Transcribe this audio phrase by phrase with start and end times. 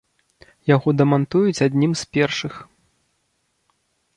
[0.75, 2.53] Яго дамантуюць адным з першых.